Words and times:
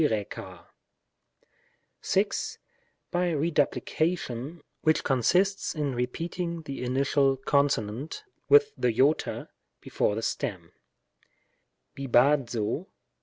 By 0.01 0.25
Keduplication, 3.13 4.61
which 4.81 5.03
consists 5.03 5.75
in 5.75 5.93
repeating 5.93 6.63
the 6.63 6.83
initial 6.83 7.37
consonant 7.37 8.23
with 8.49 8.73
the 8.75 8.87
Iota, 8.87 9.49
before 9.79 10.15
the 10.15 10.23
stem: 10.23 10.71
fic/3d^(o 11.95 12.87